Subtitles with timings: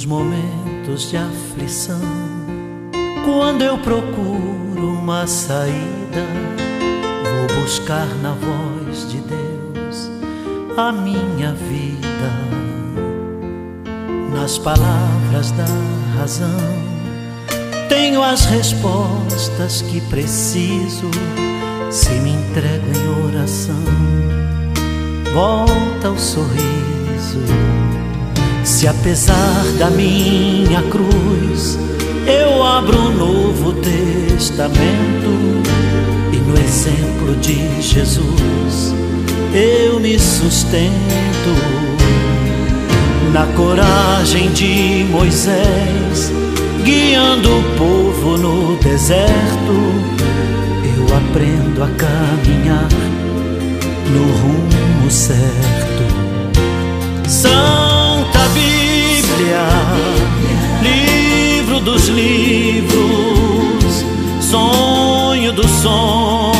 [0.00, 2.00] Nos momentos de aflição,
[3.22, 6.24] quando eu procuro uma saída,
[7.22, 10.10] vou buscar na voz de Deus
[10.78, 12.32] a minha vida.
[14.32, 15.66] Nas palavras da
[16.18, 16.48] razão,
[17.90, 21.10] tenho as respostas que preciso
[21.90, 23.84] se me entrego em oração.
[25.34, 27.79] Volta o sorriso
[28.64, 31.78] se apesar da minha cruz
[32.26, 34.80] eu abro um novo testamento.
[36.32, 38.94] E no exemplo de Jesus
[39.52, 40.90] eu me sustento.
[43.32, 46.32] Na coragem de Moisés
[46.84, 50.20] guiando o povo no deserto
[50.84, 52.88] eu aprendo a caminhar
[54.10, 56.20] no rumo certo.
[57.28, 57.79] São
[61.84, 64.04] dos livros,
[64.40, 66.54] sonho dos sonhos,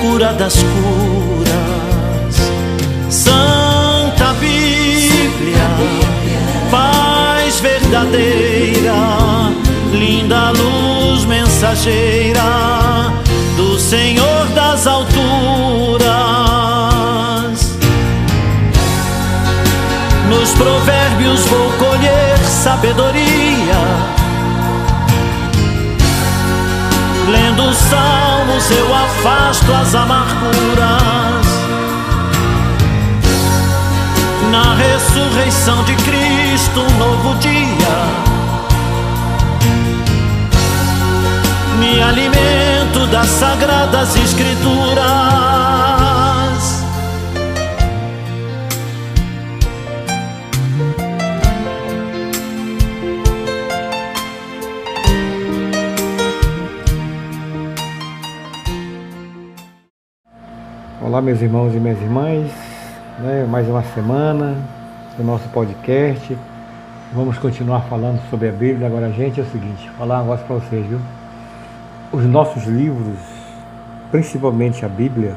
[0.00, 2.36] cura das curas,
[3.08, 5.68] Santa Bíblia,
[6.70, 9.52] paz verdadeira,
[9.92, 13.12] linda luz mensageira
[13.56, 15.09] do Senhor das alturas.
[22.80, 23.78] Sabedoria.
[27.28, 31.46] Lendo os salmos eu afasto as amarguras.
[34.50, 37.98] Na ressurreição de Cristo, um novo dia.
[41.78, 46.09] Me alimento das sagradas escrituras.
[61.10, 62.52] Olá, meus irmãos e minhas irmãs,
[63.18, 63.44] né?
[63.44, 64.56] mais uma semana
[65.16, 66.38] do nosso podcast.
[67.12, 68.86] Vamos continuar falando sobre a Bíblia.
[68.86, 71.00] Agora, gente, é o seguinte: falar um negócio para vocês, viu?
[72.12, 73.18] Os nossos livros,
[74.12, 75.34] principalmente a Bíblia,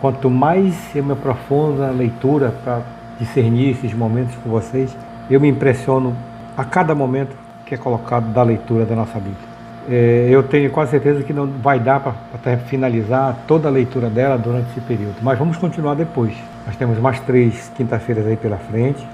[0.00, 2.82] quanto mais eu me aprofundo na leitura para
[3.16, 4.92] discernir esses momentos com vocês,
[5.30, 6.16] eu me impressiono
[6.56, 9.49] a cada momento que é colocado da leitura da nossa Bíblia.
[9.88, 14.36] É, eu tenho quase certeza que não vai dar para finalizar toda a leitura dela
[14.36, 16.34] durante esse período, mas vamos continuar depois.
[16.66, 19.06] Nós temos mais três quinta-feiras aí pela frente.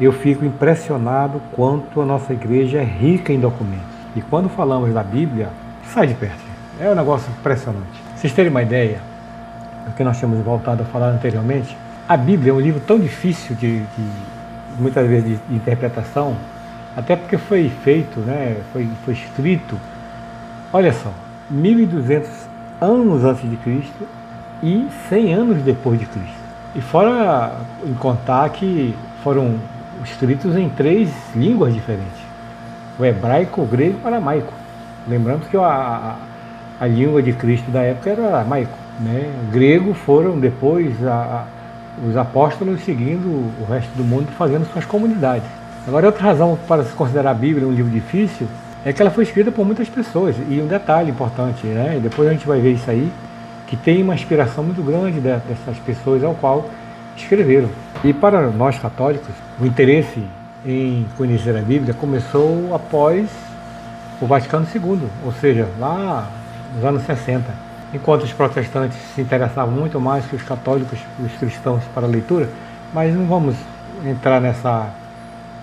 [0.00, 3.86] Eu fico impressionado quanto a nossa igreja é rica em documentos.
[4.14, 5.48] E quando falamos da Bíblia,
[5.92, 6.38] sai de perto.
[6.78, 8.00] É um negócio impressionante.
[8.16, 8.98] Vocês terem uma ideia
[9.86, 11.76] do que nós temos voltado a falar anteriormente,
[12.08, 14.10] a Bíblia é um livro tão difícil de, de
[14.78, 16.36] muitas vezes de interpretação,
[16.96, 19.76] até porque foi feito, né, foi, foi escrito
[20.72, 21.10] Olha só,
[21.50, 22.28] 1200
[22.80, 24.06] anos antes de Cristo
[24.62, 26.40] e 100 anos depois de Cristo.
[26.76, 28.94] E fora em contar que
[29.24, 29.56] foram
[30.04, 32.20] escritos em três línguas diferentes:
[32.96, 34.52] o hebraico, o grego e o aramaico.
[35.08, 36.16] Lembrando que a, a,
[36.78, 38.78] a, língua de Cristo da época era aramaico.
[39.00, 39.28] Né?
[39.42, 41.46] O grego foram depois a,
[42.06, 43.26] os apóstolos seguindo
[43.60, 45.48] o resto do mundo fazendo suas comunidades.
[45.88, 48.46] Agora, outra razão para se considerar a Bíblia um livro difícil
[48.84, 50.36] é que ela foi escrita por muitas pessoas.
[50.48, 51.98] E um detalhe importante, né?
[52.02, 53.12] depois a gente vai ver isso aí,
[53.66, 56.68] que tem uma inspiração muito grande dessas pessoas ao qual
[57.16, 57.68] escreveram.
[58.02, 60.26] E para nós católicos, o interesse
[60.64, 63.28] em conhecer a Bíblia começou após
[64.20, 66.28] o Vaticano II, ou seja, lá
[66.74, 67.44] nos anos 60.
[67.92, 72.48] Enquanto os protestantes se interessavam muito mais que os católicos, os cristãos para a leitura,
[72.92, 73.56] mas não vamos
[74.04, 74.90] entrar nessa,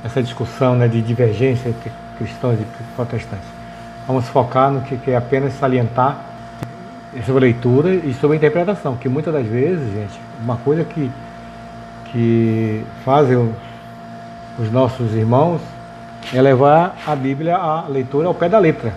[0.03, 2.65] nessa discussão né, de divergência entre cristãos e
[2.95, 3.47] protestantes.
[4.07, 6.17] Vamos focar no que, é apenas salientar
[7.25, 11.11] sobre a leitura e sobre a interpretação, que muitas das vezes, gente, uma coisa que,
[12.05, 13.53] que fazem
[14.57, 15.61] os nossos irmãos
[16.33, 18.93] é levar a Bíblia, a leitura ao pé da letra.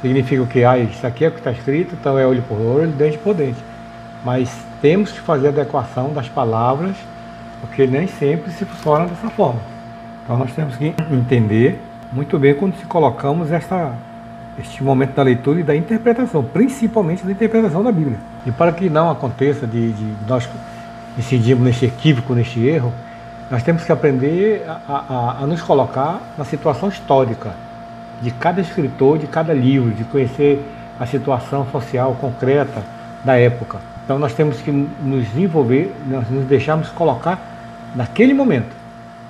[0.00, 0.64] Significa o que?
[0.64, 3.34] Ah, isso aqui é o que está escrito, então é olho por olho, dente por
[3.34, 3.62] dente.
[4.24, 4.50] Mas
[4.80, 6.96] temos que fazer a adequação das palavras,
[7.60, 9.60] porque nem sempre se funciona dessa forma.
[10.24, 11.80] Então nós temos que entender
[12.12, 13.94] muito bem quando se colocamos esta,
[14.58, 18.18] este momento da leitura e da interpretação, principalmente da interpretação da Bíblia.
[18.44, 20.48] E para que não aconteça de, de nós
[21.16, 22.92] incidirmos neste equívoco, neste erro,
[23.50, 27.52] nós temos que aprender a, a, a, nos colocar na situação histórica
[28.20, 30.64] de cada escritor, de cada livro, de conhecer
[30.98, 32.82] a situação social concreta
[33.24, 33.78] da época.
[34.04, 37.38] Então nós temos que nos envolver, nós nos deixarmos colocar
[37.94, 38.79] naquele momento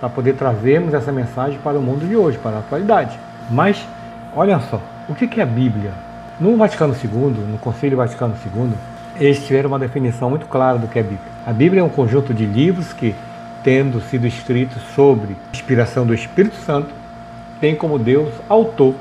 [0.00, 3.18] para poder trazermos essa mensagem para o mundo de hoje, para a atualidade.
[3.50, 3.86] Mas,
[4.34, 5.92] olha só, o que é a Bíblia?
[6.40, 8.72] No Vaticano II, no Conselho Vaticano II,
[9.18, 11.30] eles tiveram uma definição muito clara do que é a Bíblia.
[11.46, 13.14] A Bíblia é um conjunto de livros que,
[13.62, 16.88] tendo sido escritos sobre inspiração do Espírito Santo,
[17.60, 18.94] tem como Deus autor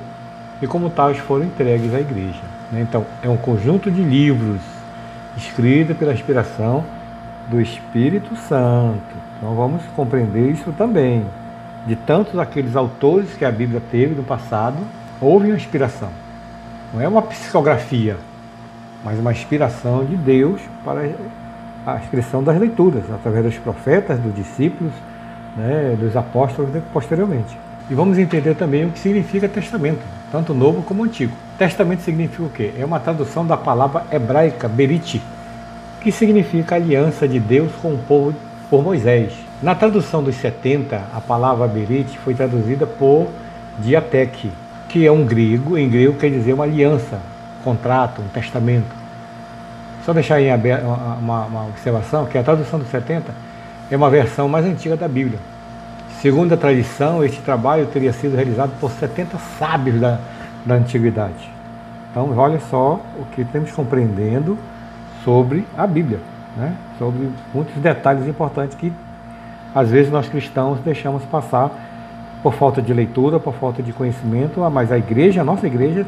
[0.61, 2.41] e como tais foram entregues à igreja.
[2.69, 2.81] Né?
[2.81, 4.59] Então, é um conjunto de livros
[5.37, 6.83] escritos pela inspiração
[7.49, 9.15] do Espírito Santo.
[9.37, 11.25] Então, vamos compreender isso também.
[11.85, 14.77] De tantos aqueles autores que a Bíblia teve no passado,
[15.19, 16.09] houve uma inspiração.
[16.93, 18.17] Não é uma psicografia,
[19.03, 21.09] mas uma inspiração de Deus para
[21.85, 24.93] a inscrição das leituras, através dos profetas, dos discípulos,
[25.55, 27.57] né, dos apóstolos posteriormente.
[27.89, 31.35] E vamos entender também o que significa testamento, tanto novo como antigo.
[31.57, 32.71] Testamento significa o quê?
[32.77, 35.21] É uma tradução da palavra hebraica berit,
[36.01, 38.33] que significa aliança de Deus com o povo
[38.69, 39.33] por Moisés.
[39.61, 43.27] Na tradução dos 70, a palavra berit foi traduzida por
[43.79, 44.51] diateke,
[44.87, 47.19] que é um grego, em grego quer dizer uma aliança,
[47.63, 48.95] contrato, um testamento.
[50.05, 50.47] Só deixar aí
[51.19, 53.33] uma, uma observação, que a tradução dos 70
[53.91, 55.39] é uma versão mais antiga da Bíblia.
[56.21, 60.19] Segundo a tradição, este trabalho teria sido realizado por 70 sábios da,
[60.65, 61.49] da antiguidade.
[62.11, 64.57] Então, olha só o que temos compreendendo
[65.23, 66.19] sobre a Bíblia,
[66.55, 66.75] né?
[66.97, 68.91] sobre muitos detalhes importantes que
[69.73, 71.71] às vezes nós cristãos deixamos passar
[72.41, 76.05] por falta de leitura, por falta de conhecimento, mas a igreja, a nossa igreja,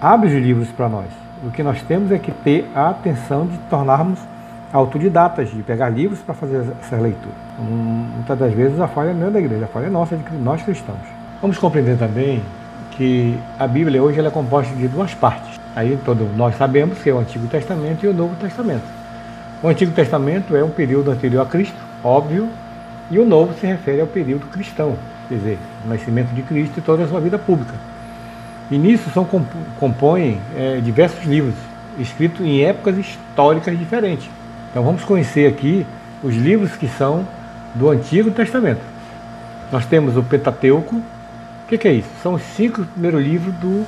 [0.00, 1.06] abre os livros para nós.
[1.44, 4.18] O que nós temos é que ter a atenção de tornarmos
[4.72, 7.34] autodidatas, de pegar livros para fazer essa leitura.
[7.58, 10.62] Muitas das vezes a falha não é da igreja, a falha é nossa, de nós
[10.62, 10.98] cristãos.
[11.40, 12.42] Vamos compreender também
[12.92, 15.55] que a Bíblia hoje é composta de duas partes.
[15.76, 18.84] Aí todo, nós sabemos que é o Antigo Testamento e o Novo Testamento.
[19.62, 22.48] O Antigo Testamento é um período anterior a Cristo, óbvio,
[23.10, 24.96] e o Novo se refere ao período cristão,
[25.28, 27.74] quer dizer, o nascimento de Cristo e toda a sua vida pública.
[28.70, 29.28] E nisso são,
[29.78, 31.54] compõem é, diversos livros,
[31.98, 34.30] escritos em épocas históricas diferentes.
[34.70, 35.86] Então vamos conhecer aqui
[36.22, 37.28] os livros que são
[37.74, 38.80] do Antigo Testamento.
[39.70, 40.96] Nós temos o Pentateuco.
[40.96, 42.08] O que, que, é isso?
[42.22, 43.86] São os cinco primeiros livros do,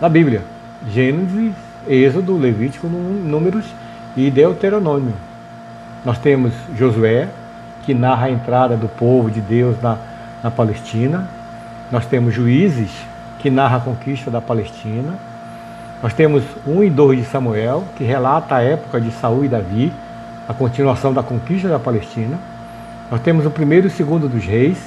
[0.00, 0.42] da Bíblia:
[0.88, 1.52] Gênesis,
[1.86, 3.64] Êxodo, Levítico, Números
[4.16, 5.14] e Deuteronômio.
[6.04, 7.28] Nós temos Josué,
[7.84, 9.98] que narra a entrada do povo de Deus na,
[10.42, 11.28] na Palestina.
[11.90, 12.90] Nós temos Juízes,
[13.38, 15.14] que narra a conquista da Palestina.
[16.02, 19.92] Nós temos 1 e 2 de Samuel, que relata a época de Saul e Davi
[20.48, 22.38] a continuação da conquista da Palestina.
[23.10, 24.78] Nós temos o primeiro e o segundo dos reis,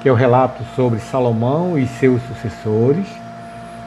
[0.00, 3.06] que é o relato sobre Salomão e seus sucessores.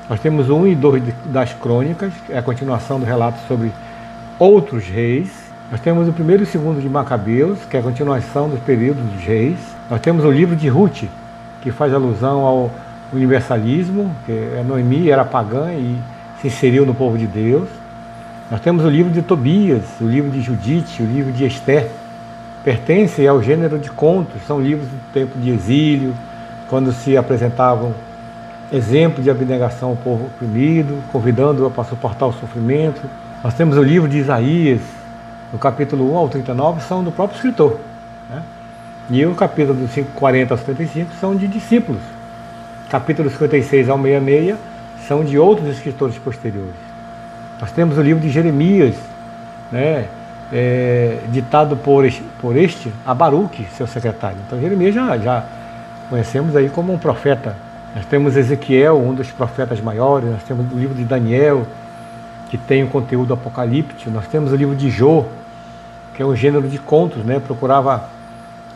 [0.10, 3.74] Nós temos um e dois das crônicas, é a continuação do relato sobre
[4.40, 5.30] outros reis.
[5.70, 9.04] Nós temos o primeiro e o segundo de Macabeus, que é a continuação dos períodos
[9.04, 9.58] dos reis.
[9.90, 11.04] Nós temos o livro de Ruth,
[11.62, 12.72] que faz alusão ao
[13.12, 16.00] universalismo, que é Noemi era pagã e
[16.42, 17.68] se inseriu no povo de Deus.
[18.50, 21.90] Nós temos o livro de Tobias, o livro de Judite, o livro de Esther.
[22.64, 26.14] Pertencem ao gênero de contos, são livros do tempo de exílio,
[26.70, 27.94] quando se apresentavam
[28.72, 33.02] exemplos de abnegação ao povo oprimido, convidando-o para suportar o sofrimento.
[33.44, 34.82] Nós temos o livro de Isaías,
[35.52, 37.80] do capítulo 1 ao 39, são do próprio escritor.
[38.30, 38.42] Né?
[39.10, 42.02] E o capítulo do 40 ao 55 são de discípulos.
[42.90, 44.58] Capítulo 56 ao 66
[45.08, 46.76] são de outros escritores posteriores.
[47.62, 48.96] Nós temos o livro de Jeremias,
[49.72, 50.06] né,
[50.52, 52.06] é, ditado por,
[52.40, 54.38] por este Abaruque, seu secretário.
[54.46, 55.46] Então Jeremias já, já
[56.10, 57.56] conhecemos aí como um profeta.
[57.96, 61.66] Nós temos Ezequiel, um dos profetas maiores, nós temos o livro de Daniel,
[62.50, 65.26] que tem o conteúdo apocalíptico, nós temos o livro de Jô,
[66.14, 67.40] que é um gênero de contos, né?
[67.40, 68.10] procurava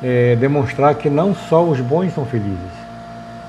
[0.01, 2.81] é, demonstrar que não só os bons são felizes,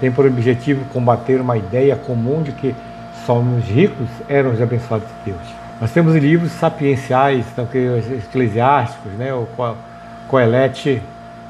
[0.00, 2.74] tem por objetivo combater uma ideia comum de que
[3.24, 5.62] somos ricos eram os abençoados de Deus.
[5.80, 9.46] Nós temos livros sapienciais, então, que os eclesiásticos, né, o
[10.28, 11.02] Coelete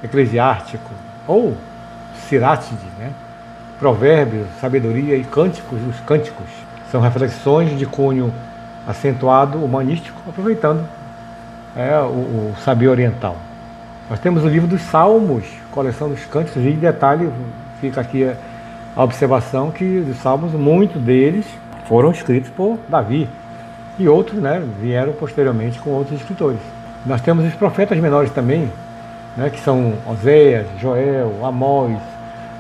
[0.02, 0.90] eclesiástico,
[1.26, 1.54] ou
[2.28, 3.11] Sirátide, né,
[3.82, 6.46] provérbios, sabedoria e cânticos, os cânticos.
[6.92, 8.32] São reflexões de cunho
[8.86, 10.86] acentuado humanístico, aproveitando
[11.74, 13.36] é, o, o saber oriental.
[14.08, 17.28] Nós temos o livro dos Salmos, coleção dos cânticos, e em detalhe,
[17.80, 18.30] fica aqui
[18.94, 21.44] a observação que os Salmos, muitos deles,
[21.88, 23.28] foram escritos por Davi
[23.98, 26.60] e outros né, vieram posteriormente com outros escritores.
[27.04, 28.70] Nós temos os profetas menores também,
[29.36, 31.98] né, que são Oséias, Joel, Amós,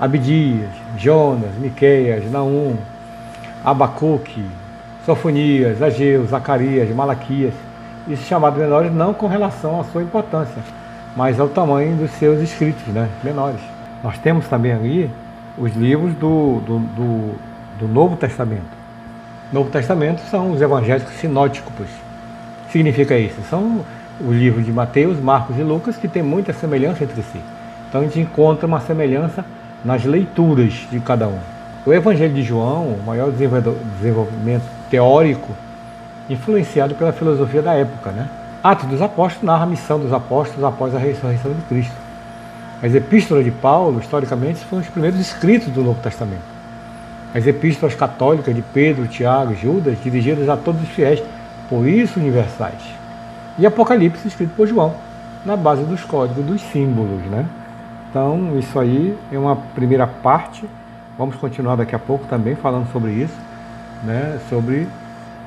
[0.02, 0.68] Abidias,
[0.98, 2.76] Jonas, Miqueias, Naum,
[3.64, 4.44] Abacuque,
[5.06, 7.54] Sofonias, Ageu, Zacarias, Malaquias.
[8.08, 10.60] Isso chamado menores não com relação à sua importância,
[11.14, 13.60] mas ao tamanho dos seus escritos né, menores.
[14.02, 15.08] Nós temos também ali
[15.56, 17.34] os livros do, do, do,
[17.78, 18.82] do Novo Testamento.
[19.52, 21.86] Novo Testamento são os evangélicos sinóticos.
[22.72, 23.40] Significa isso?
[23.48, 23.84] São
[24.20, 27.40] os livros de Mateus, Marcos e Lucas que têm muita semelhança entre si.
[27.88, 29.44] Então a gente encontra uma semelhança
[29.84, 31.38] nas leituras de cada um.
[31.84, 35.50] O Evangelho de João, o maior desenvolvimento teórico,
[36.30, 38.28] influenciado pela filosofia da época, né?
[38.62, 41.96] Atos dos Apóstolos narra a missão dos apóstolos após a ressurreição de Cristo.
[42.80, 46.42] As epístolas de Paulo, historicamente, foram os primeiros escritos do Novo Testamento.
[47.34, 51.22] As epístolas católicas de Pedro, Tiago Judas, dirigidas a todos os fiéis,
[51.68, 52.82] por isso universais.
[53.58, 54.94] E Apocalipse, escrito por João,
[55.44, 57.22] na base dos códigos, dos símbolos.
[57.24, 57.44] Né?
[58.12, 60.68] Então, isso aí é uma primeira parte.
[61.16, 63.34] Vamos continuar daqui a pouco também falando sobre isso,
[64.04, 64.38] né?
[64.50, 64.86] sobre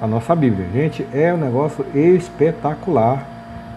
[0.01, 0.67] a nossa Bíblia.
[0.73, 3.23] Gente, é um negócio espetacular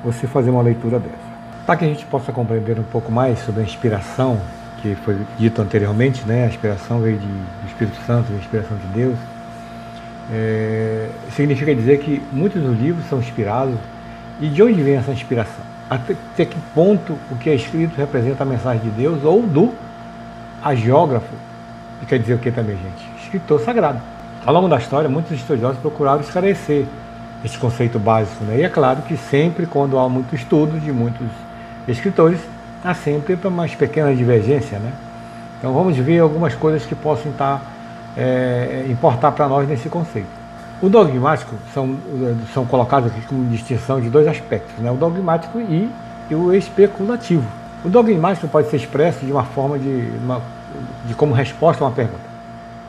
[0.02, 1.18] você fazer uma leitura dessa.
[1.66, 4.40] Para que a gente possa compreender um pouco mais sobre a inspiração,
[4.80, 6.44] que foi dito anteriormente, né?
[6.44, 9.18] a inspiração veio de, do Espírito Santo, a inspiração de Deus,
[10.32, 13.76] é, significa dizer que muitos dos livros são inspirados.
[14.40, 15.77] E de onde vem essa inspiração?
[15.90, 19.72] Até que ponto o que é escrito representa a mensagem de Deus ou do
[20.62, 21.34] agiógrafo,
[22.00, 23.22] que quer dizer o que também, gente?
[23.22, 24.00] Escritor sagrado.
[24.44, 26.86] Ao longo da história, muitos estudiosos procuraram esclarecer
[27.44, 28.44] esse conceito básico.
[28.44, 28.58] Né?
[28.58, 31.28] E é claro que sempre, quando há muito estudo de muitos
[31.86, 32.40] escritores,
[32.84, 34.80] há sempre umas pequenas divergências.
[34.80, 34.92] Né?
[35.58, 37.62] Então vamos ver algumas coisas que possam estar,
[38.16, 40.37] é, importar para nós nesse conceito.
[40.80, 41.96] O dogmático são,
[42.54, 44.90] são colocados aqui como distinção de dois aspectos, né?
[44.90, 45.90] o dogmático e,
[46.30, 47.44] e o especulativo.
[47.84, 50.40] O dogmático pode ser expresso de uma forma de, uma,
[51.04, 52.28] de como resposta a uma pergunta.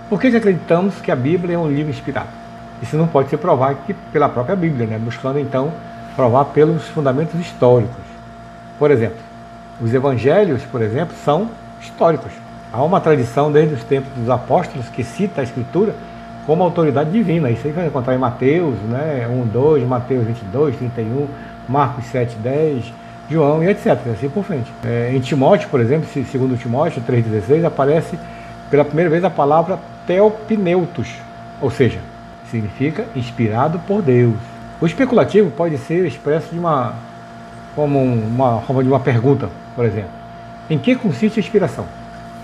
[0.07, 2.29] Por que, que acreditamos que a Bíblia é um livro inspirado?
[2.81, 4.99] Isso não pode ser provado que pela própria Bíblia, né?
[4.99, 5.71] buscando então
[6.15, 7.95] provar pelos fundamentos históricos.
[8.77, 9.17] Por exemplo,
[9.81, 11.49] os evangelhos, por exemplo, são
[11.81, 12.31] históricos.
[12.71, 15.95] Há uma tradição desde os tempos dos apóstolos que cita a Escritura
[16.49, 17.51] como autoridade divina.
[17.51, 19.27] Isso aí vai encontrar em Mateus, né?
[19.29, 21.27] 1, 2, Mateus 22, 31,
[21.67, 22.91] Marcos 7, 10,
[23.29, 23.99] João e etc.
[24.11, 24.73] Assim por frente.
[24.83, 28.17] É, em Timóteo, por exemplo, segundo Timóteo 3,16, aparece
[28.67, 29.77] pela primeira vez a palavra
[30.07, 31.17] teopneutos,
[31.61, 31.99] ou seja,
[32.49, 34.33] significa inspirado por Deus.
[34.81, 36.95] O especulativo pode ser expresso de uma
[37.75, 40.09] como uma forma de uma pergunta, por exemplo.
[40.67, 41.85] Em que consiste a inspiração?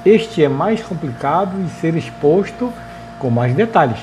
[0.06, 2.72] Este é mais complicado de ser exposto
[3.20, 4.00] com mais detalhes.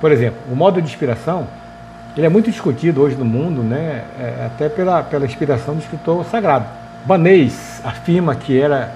[0.00, 1.46] Por exemplo, o modo de inspiração
[2.16, 6.24] ele é muito discutido hoje no mundo, né, é, até pela, pela inspiração do escritor
[6.26, 6.66] sagrado.
[7.06, 8.92] Banês afirma que era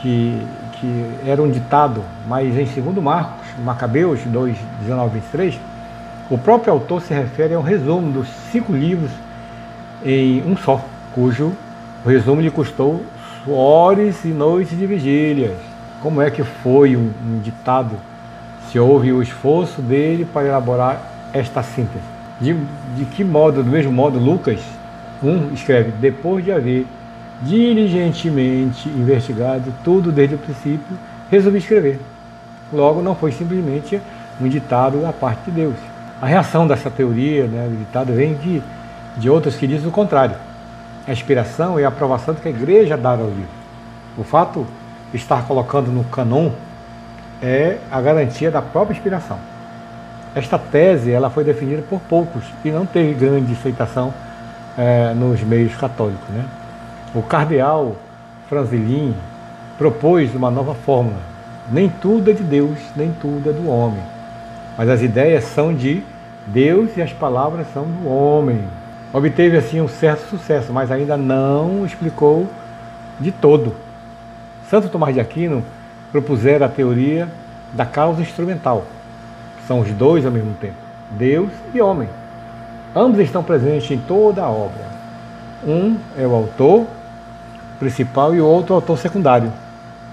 [0.00, 0.44] que
[0.80, 5.60] que era um ditado, mas em segundo Marcos, Macabeus 2, 19 23,
[6.30, 9.10] o próprio autor se refere ao resumo dos cinco livros
[10.02, 10.82] em um só,
[11.14, 11.52] cujo
[12.06, 13.04] resumo lhe custou
[13.44, 15.58] suores e noites de vigílias.
[16.00, 17.96] Como é que foi um, um ditado
[18.70, 22.04] se houve o esforço dele para elaborar esta síntese?
[22.40, 22.54] De,
[22.96, 24.60] de que modo, do mesmo modo, Lucas
[25.22, 26.86] 1 escreve, depois de haver
[27.42, 30.98] diligentemente investigado tudo desde o princípio,
[31.30, 32.00] resolvi escrever.
[32.72, 34.00] Logo, não foi simplesmente
[34.40, 35.76] um ditado da parte de Deus.
[36.20, 38.62] A reação dessa teoria, né, do ditado, vem de,
[39.16, 40.36] de outros que dizem o contrário.
[41.06, 43.48] A inspiração e a aprovação que a igreja dá ao livro.
[44.16, 44.66] O fato
[45.10, 46.50] de estar colocando no canon
[47.42, 49.38] é a garantia da própria inspiração.
[50.34, 54.14] Esta tese ela foi definida por poucos e não teve grande aceitação
[54.78, 56.28] é, nos meios católicos.
[56.28, 56.44] Né?
[57.14, 57.96] O cardeal
[58.48, 59.14] Franzilin
[59.76, 61.18] propôs uma nova fórmula.
[61.70, 64.02] Nem tudo é de Deus, nem tudo é do homem.
[64.76, 66.02] Mas as ideias são de
[66.46, 68.62] Deus e as palavras são do homem.
[69.12, 72.46] Obteve assim um certo sucesso, mas ainda não explicou
[73.18, 73.74] de todo.
[74.68, 75.64] Santo Tomás de Aquino
[76.12, 77.28] propusera a teoria
[77.72, 78.84] da causa instrumental.
[79.66, 80.74] São os dois ao mesmo tempo,
[81.10, 82.08] Deus e homem.
[82.94, 84.84] Ambos estão presentes em toda a obra.
[85.64, 86.86] Um é o autor
[87.78, 89.52] principal e o outro autor secundário.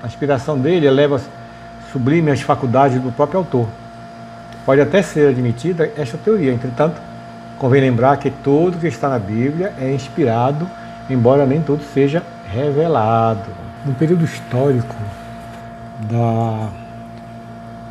[0.01, 1.19] A inspiração dele eleva
[1.91, 3.67] sublime as faculdades do próprio autor.
[4.65, 7.01] Pode até ser admitida esta teoria, entretanto,
[7.57, 10.69] convém lembrar que tudo que está na Bíblia é inspirado,
[11.09, 12.21] embora nem tudo seja
[12.53, 13.49] revelado.
[13.85, 14.95] No período histórico
[16.09, 16.69] da,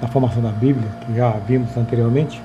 [0.00, 2.42] da formação da Bíblia, que já vimos anteriormente,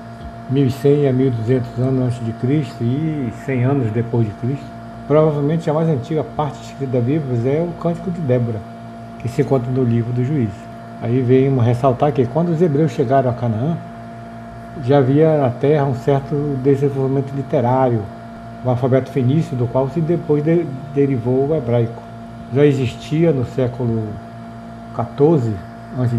[0.50, 5.74] 1100 a 1200 anos antes de Cristo e 100 anos depois de Cristo, Provavelmente a
[5.74, 8.60] mais antiga parte escrita da Bíblia é o Cântico de Débora,
[9.20, 10.56] que se encontra no livro do Juízes.
[11.01, 13.77] Aí vem ressaltar que quando os hebreus chegaram a Canaã,
[14.86, 18.03] já havia na terra um certo desenvolvimento literário,
[18.63, 22.01] o alfabeto fenício, do qual se depois de, derivou o hebraico.
[22.53, 24.08] Já existia no século
[24.95, 25.53] 14
[25.98, 26.17] a.C.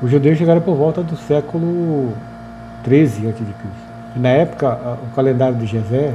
[0.00, 2.12] Os judeus chegaram por volta do século
[2.84, 3.44] 13 a.C.
[4.16, 6.14] Na época, o calendário de Jezé,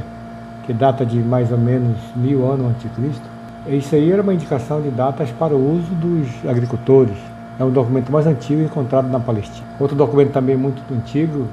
[0.65, 3.33] que data de mais ou menos mil anos antes de Cristo,
[3.67, 7.15] isso aí era uma indicação de datas para o uso dos agricultores.
[7.59, 9.65] É o documento mais antigo encontrado na Palestina.
[9.79, 11.47] Outro documento também muito antigo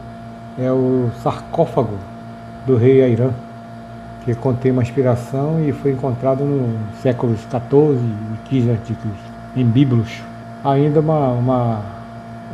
[0.58, 1.96] é o sarcófago
[2.66, 3.30] do rei Airã,
[4.24, 8.94] que contém uma inspiração e foi encontrado nos séculos 14 e 15 a.C.,
[9.56, 10.22] em Biblos.
[10.64, 11.82] Ainda uma, uma,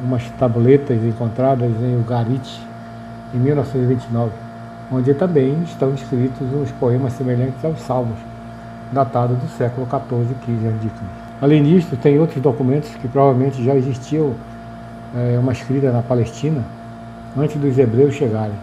[0.03, 2.61] umas tabuletas encontradas em Ugarit,
[3.35, 4.33] em 1929,
[4.93, 8.19] onde também estão escritos uns poemas semelhantes aos Salmos,
[8.93, 10.89] datados do século 14 e 15 a.C.
[11.43, 14.35] Além disso, tem outros documentos que provavelmente já existiam
[15.15, 16.63] é, uma escrita na Palestina
[17.37, 18.55] antes dos hebreus chegarem.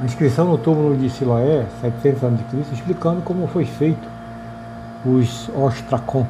[0.00, 4.08] A inscrição no túmulo de Siloé, 700 a.C., explicando como foi feito
[5.04, 6.26] os ostracon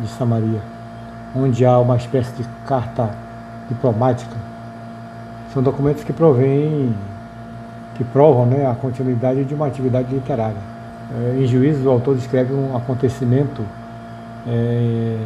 [0.00, 0.60] de Samaria,
[1.34, 3.10] onde há uma espécie de carta
[3.68, 4.36] diplomática.
[5.52, 6.94] São documentos que provêm,
[7.94, 10.70] que provam né, a continuidade de uma atividade literária.
[11.12, 13.62] É, em juízo, o autor descreve um acontecimento
[14.46, 15.16] é,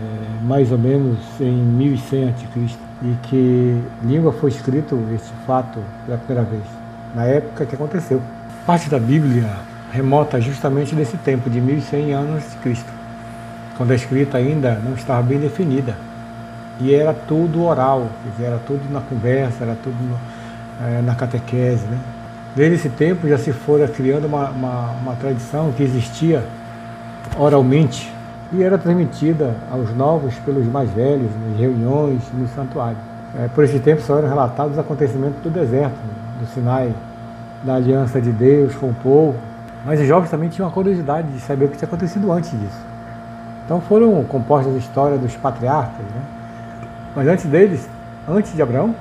[0.43, 2.77] mais ou menos em 1100 a.C.
[3.03, 6.65] e que língua foi escrito este fato pela primeira vez,
[7.15, 8.21] na época que aconteceu.
[8.67, 9.49] Parte da Bíblia
[9.93, 12.91] remota justamente desse tempo, de 1100 anos de Cristo,
[13.77, 15.95] quando a escrita ainda não estava bem definida.
[16.81, 18.09] E era tudo oral,
[18.41, 20.19] era tudo na conversa, era tudo no,
[20.85, 21.87] é, na catequese.
[21.87, 21.99] Né?
[22.55, 26.45] Desde esse tempo já se fora criando uma, uma, uma tradição que existia
[27.39, 28.13] oralmente
[28.53, 32.99] e era transmitida aos novos pelos mais velhos, nas reuniões, no santuário.
[33.37, 35.97] É, por esse tempo só eram relatados os acontecimentos do deserto,
[36.41, 36.95] do Sinai,
[37.65, 39.37] da aliança de Deus com o povo.
[39.85, 42.94] Mas os jovens também tinham a curiosidade de saber o que tinha acontecido antes disso.
[43.65, 46.23] Então foram compostas a história dos patriarcas, né?
[47.17, 47.89] Mas antes deles,
[48.29, 48.95] antes de Abraão,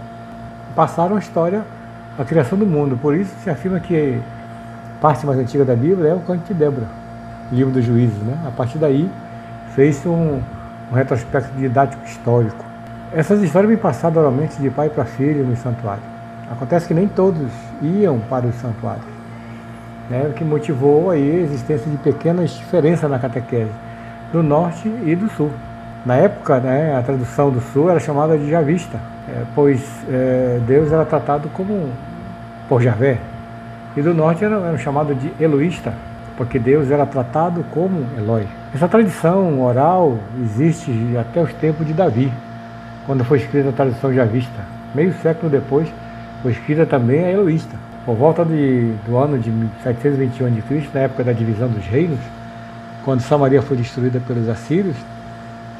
[0.75, 1.63] passaram a história
[2.17, 2.97] da criação do mundo.
[2.97, 4.21] Por isso se afirma que
[4.97, 6.87] a parte mais antiga da Bíblia é o Canto de Débora,
[7.51, 8.17] livro dos juízes.
[8.19, 8.37] Né?
[8.47, 9.09] A partir daí
[9.75, 10.39] fez um,
[10.91, 12.63] um retrospecto didático histórico.
[13.11, 16.03] Essas histórias vêm passadas oralmente de pai para filho no santuário.
[16.49, 19.05] Acontece que nem todos iam para os santuários,
[20.09, 23.71] né, o que motivou aí a existência de pequenas diferenças na catequese
[24.33, 25.51] do norte e do sul.
[26.05, 30.91] Na época, né, a tradução do sul era chamada de javista, é, pois é, Deus
[30.91, 31.89] era tratado como
[32.67, 33.19] por Javé,
[33.95, 35.93] e do norte era, era chamado de Eloísta,
[36.35, 38.47] porque Deus era tratado como Eloi.
[38.73, 42.33] Essa tradição oral existe até os tempos de Davi,
[43.05, 44.73] quando foi escrita a tradição javista.
[44.95, 45.87] Meio século depois,
[46.41, 47.75] foi escrita também a Eloísta.
[48.03, 49.51] Por volta de, do ano de
[49.83, 52.19] 721 a.C., na época da divisão dos reinos,
[53.03, 54.95] quando Samaria foi destruída pelos assírios,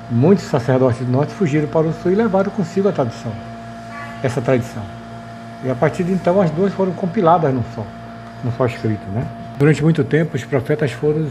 [0.10, 3.32] muitos sacerdotes do norte fugiram para o sul e levaram consigo a tradição,
[4.22, 4.84] essa tradição.
[5.64, 7.86] E a partir de então as duas foram compiladas num só,
[8.44, 9.26] num só escrito, né?
[9.58, 11.28] Durante muito tempo, os profetas foram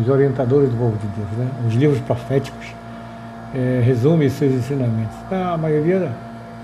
[0.00, 1.28] os, orientadores do povo de Deus.
[1.36, 1.48] Né?
[1.66, 2.66] Os livros proféticos
[3.54, 5.14] é, resumem seus ensinamentos.
[5.30, 6.10] A maioria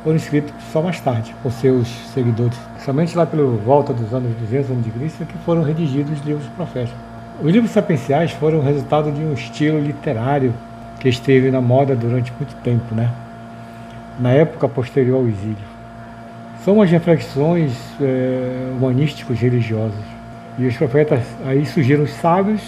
[0.03, 2.59] foram escritos só mais tarde, por seus seguidores.
[2.79, 5.25] Somente lá pela volta dos anos 200 a.C.
[5.27, 7.12] que foram redigidos os livros proféticos.
[7.43, 10.55] Os livros sapienciais foram o resultado de um estilo literário
[11.01, 13.11] que esteve na moda durante muito tempo, né?
[14.21, 15.73] na época posterior ao exílio.
[16.65, 20.05] São as reflexões é, humanísticos religiosas
[20.57, 22.63] e os profetas aí surgiram os sábios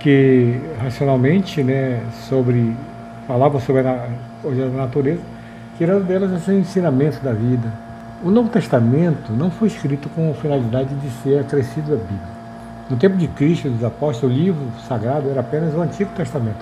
[0.00, 2.74] que racionalmente, né, sobre
[3.28, 4.08] falavam sobre a,
[4.44, 5.20] a natureza,
[5.78, 7.72] tirando delas esse ensinamento da vida.
[8.24, 12.39] O Novo Testamento não foi escrito com a finalidade de ser acrescido à Bíblia.
[12.90, 16.58] No tempo de Cristo dos apóstolos, o livro sagrado era apenas o Antigo Testamento.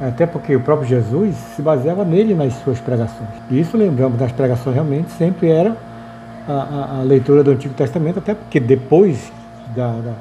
[0.00, 3.28] Até porque o próprio Jesus se baseava nele nas suas pregações.
[3.50, 5.76] E isso, lembramos, das pregações realmente sempre era
[6.48, 9.30] a, a, a leitura do Antigo Testamento, até porque depois
[9.74, 10.12] da, da,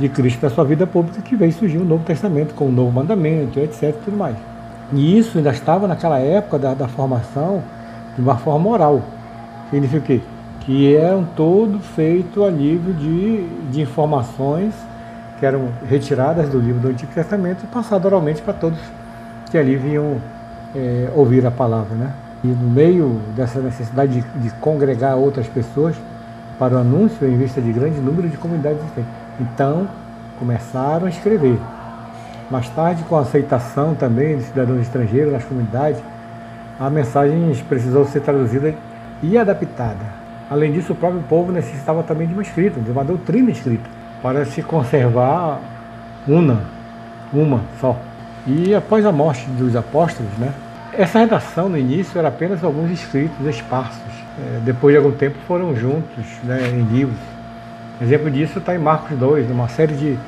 [0.00, 2.90] de Cristo na sua vida pública que veio surgir o Novo Testamento com o Novo
[2.90, 3.94] Mandamento, etc.
[4.04, 4.36] Tudo mais.
[4.92, 7.62] E isso ainda estava naquela época da, da formação
[8.16, 9.02] de uma forma oral.
[9.70, 10.20] Significa o quê?
[10.60, 14.87] Que eram todo feito a nível de, de informações
[15.38, 18.78] que eram retiradas do livro do Antigo Testamento e passadas oralmente para todos
[19.50, 20.16] que ali vinham
[20.74, 21.94] é, ouvir a palavra.
[21.94, 22.12] Né?
[22.44, 25.96] E no meio dessa necessidade de, de congregar outras pessoas,
[26.58, 29.12] para o anúncio em vista de grande número de comunidades existentes.
[29.40, 29.86] Então,
[30.38, 31.56] começaram a escrever.
[32.50, 36.00] Mais tarde, com a aceitação também de cidadãos estrangeiros nas comunidades,
[36.80, 38.74] a mensagem precisou ser traduzida
[39.22, 40.18] e adaptada.
[40.50, 43.88] Além disso, o próprio povo necessitava também de uma escrita, de uma doutrina escrita,
[44.22, 45.60] para se conservar
[46.26, 46.60] una,
[47.32, 47.96] uma só.
[48.46, 50.52] E após a morte dos apóstolos, né,
[50.92, 54.00] Essa redação no início era apenas alguns escritos esparsos.
[54.38, 57.18] É, depois de algum tempo foram juntos né, em livros.
[58.00, 60.18] Exemplo disso está em Marcos 2, numa série de,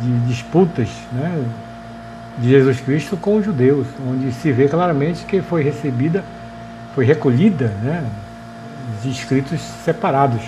[0.00, 1.44] de disputas né,
[2.38, 6.24] de Jesus Cristo com os judeus, onde se vê claramente que foi recebida,
[6.94, 8.04] foi recolhida né,
[9.02, 10.42] de escritos separados.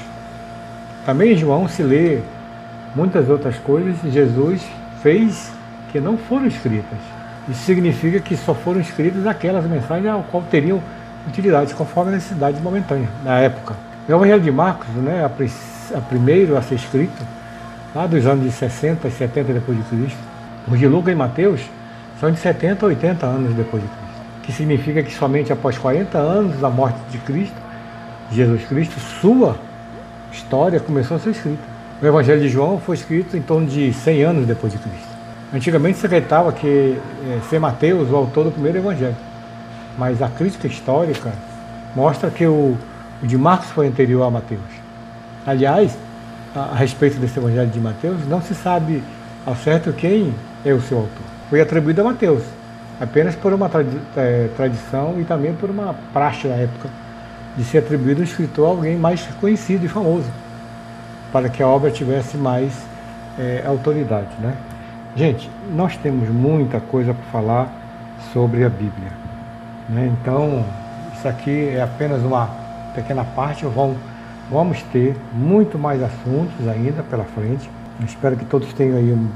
[1.06, 2.20] Também em João se lê
[2.94, 4.62] muitas outras coisas Jesus
[5.02, 5.52] fez
[5.90, 6.98] que não foram escritas.
[7.48, 10.80] Isso significa que só foram escritas aquelas mensagens ao qual teriam
[11.28, 13.74] utilidade, conforme a necessidade momentânea na época.
[14.08, 17.22] O Evangelho de Marcos, né, a, a primeiro a ser escrito,
[17.94, 20.18] lá dos anos de 60 e 70 depois de Cristo.
[20.70, 21.60] Os de Lucas e Mateus
[22.18, 24.04] são de 70 a 80 anos depois de Cristo.
[24.42, 27.56] Que significa que somente após 40 anos da morte de Cristo,
[28.30, 29.56] Jesus Cristo, sua
[30.32, 31.73] história começou a ser escrita.
[32.04, 35.08] O Evangelho de João foi escrito em torno de 100 anos depois de Cristo.
[35.54, 39.16] Antigamente se acreditava que é, ser Mateus o autor do primeiro Evangelho.
[39.96, 41.32] Mas a crítica histórica
[41.96, 42.76] mostra que o,
[43.22, 44.60] o de Marcos foi anterior a Mateus.
[45.46, 45.96] Aliás,
[46.54, 49.02] a, a respeito desse Evangelho de Mateus, não se sabe
[49.46, 51.24] ao certo quem é o seu autor.
[51.48, 52.42] Foi atribuído a Mateus,
[53.00, 56.90] apenas por uma tradi é, tradição e também por uma praxe da época
[57.56, 60.26] de ser atribuído um escritor a alguém mais conhecido e famoso,
[61.34, 62.72] para que a obra tivesse mais
[63.36, 64.30] é, autoridade.
[64.38, 64.54] Né?
[65.16, 67.72] Gente, nós temos muita coisa para falar
[68.32, 69.10] sobre a Bíblia.
[69.88, 70.12] Né?
[70.12, 70.64] Então,
[71.12, 72.48] isso aqui é apenas uma
[72.94, 73.66] pequena parte.
[73.66, 77.68] Vamos, ter muito mais assuntos ainda pela frente.
[77.98, 79.28] Eu espero que todos tenham aí um,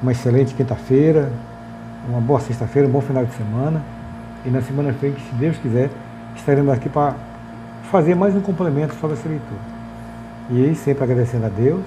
[0.00, 1.32] uma excelente quinta-feira,
[2.08, 3.82] uma boa sexta-feira, um bom final de semana.
[4.46, 5.90] E na semana frente, se Deus quiser,
[6.36, 7.16] estaremos aqui para
[7.90, 9.73] fazer mais um complemento sobre essa leitura.
[10.50, 11.84] E sempre agradecendo a Deus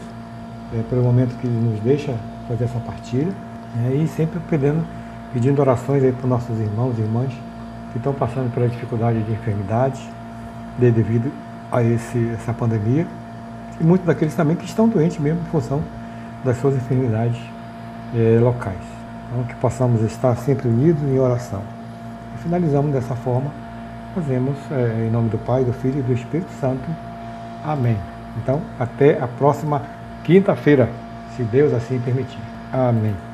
[0.73, 2.15] é, pelo momento que Ele nos deixa
[2.47, 3.31] fazer essa partilha.
[3.85, 4.83] É, e sempre pedindo,
[5.33, 7.31] pedindo orações para os nossos irmãos e irmãs
[7.91, 10.01] que estão passando pela dificuldade de enfermidade
[10.77, 11.31] de, devido
[11.71, 13.05] a esse, essa pandemia.
[13.79, 15.83] E muitos daqueles também que estão doentes mesmo em função
[16.43, 17.39] das suas enfermidades
[18.15, 18.77] é, locais.
[19.29, 21.61] Então, que possamos estar sempre unidos em oração.
[22.35, 23.51] E finalizamos dessa forma,
[24.15, 26.89] fazemos é, em nome do Pai, do Filho e do Espírito Santo.
[27.63, 28.16] Amém.
[28.37, 29.81] Então, até a próxima
[30.23, 30.89] quinta-feira,
[31.35, 32.39] se Deus assim permitir.
[32.71, 33.26] Amém.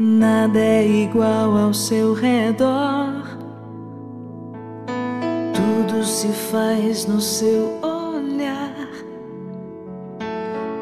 [0.00, 3.24] Nada é igual ao seu redor.
[5.52, 8.88] Tudo se faz no seu olhar.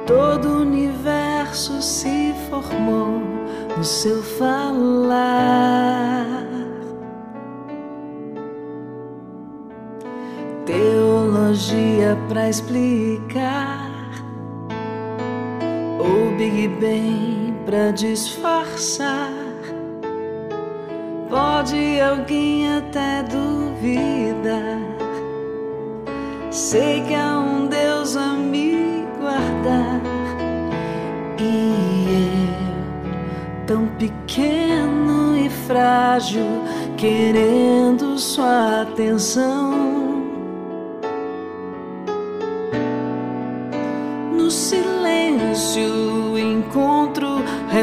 [0.07, 3.23] Todo o universo se formou
[3.75, 4.77] no seu falar.
[10.67, 13.91] Teologia para explicar
[16.01, 19.33] o Big Bang pra disfarçar.
[21.29, 24.81] Pode alguém até duvidar.
[26.51, 30.01] Sei que há um Deus a me guardar.
[31.39, 32.07] E
[33.11, 36.47] eu, tão pequeno e frágil,
[36.97, 39.86] querendo sua atenção.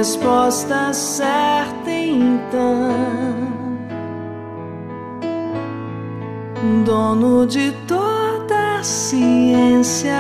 [0.03, 2.91] Resposta certa então.
[6.85, 10.19] Dono de toda a ciência,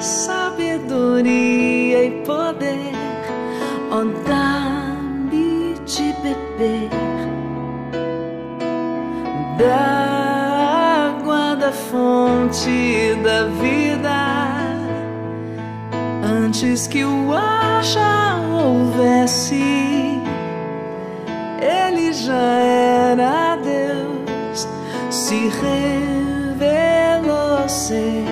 [0.00, 2.94] sabedoria e poder,
[3.90, 6.88] ó, dá-me de beber
[9.58, 14.67] da água da fonte da vida
[16.48, 19.62] antes que o acha houvesse,
[21.60, 24.66] ele já era Deus,
[25.10, 26.88] se revelou
[27.68, 28.24] ser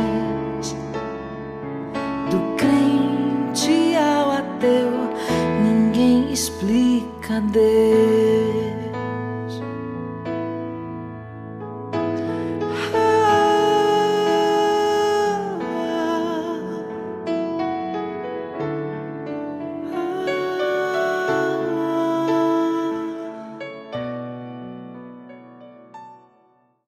[2.31, 4.92] do crente ao ateu,
[5.62, 8.06] ninguém explica Deus.